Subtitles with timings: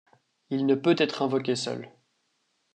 [0.49, 1.91] Il ne peut être invoqué seul.